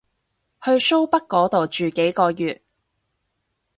[0.63, 2.63] 去蘇北嗰度住幾個月